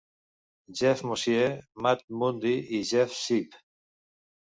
[0.77, 1.51] Jeff Mosier,
[1.87, 3.61] Matt Mundy i Jeff Sipe.